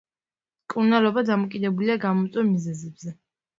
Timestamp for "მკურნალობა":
0.65-1.25